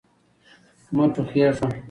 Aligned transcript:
مه 0.95 1.03
ټوخیژه 1.13 1.67